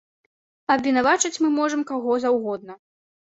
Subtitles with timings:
[0.75, 2.79] Абвінавачваць мы можам каго заўгодна.